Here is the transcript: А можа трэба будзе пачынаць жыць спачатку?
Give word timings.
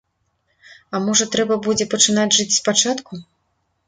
А 0.95 1.01
можа 1.03 1.27
трэба 1.35 1.57
будзе 1.67 1.85
пачынаць 1.93 2.35
жыць 2.39 2.47
спачатку? 2.61 3.21